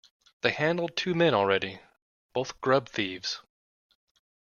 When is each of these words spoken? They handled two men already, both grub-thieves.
They 0.41 0.49
handled 0.49 0.97
two 0.97 1.13
men 1.13 1.35
already, 1.35 1.79
both 2.33 2.59
grub-thieves. 2.59 3.39